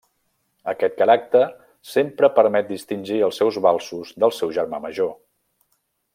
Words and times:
Aquest 0.71 0.95
caràcter 1.01 1.41
sempre 1.89 2.31
permet 2.39 2.69
distingir 2.73 3.19
els 3.29 3.39
seus 3.43 3.61
valsos 3.67 4.09
dels 4.17 4.25
del 4.25 4.35
seu 4.39 4.55
germà 4.59 4.81
major. 4.89 5.13